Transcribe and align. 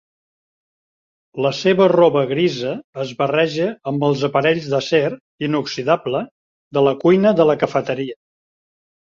La 1.45 1.51
seva 1.57 1.85
roba 1.91 2.23
grisa 2.31 2.71
es 3.03 3.11
barreja 3.19 3.67
amb 3.91 4.07
els 4.09 4.25
aparells 4.29 4.71
d'acer 4.73 5.03
inoxidable 5.49 6.25
de 6.79 6.85
la 6.91 6.97
cuina 7.07 7.37
de 7.43 7.49
la 7.53 7.59
cafeteria. 7.67 8.19